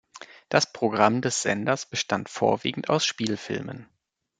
[0.49, 3.87] Das Programm des Senders bestand vorwiegend aus Spielfilmen.